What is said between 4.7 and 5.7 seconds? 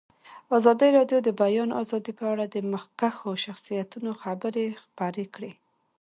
خپرې کړي.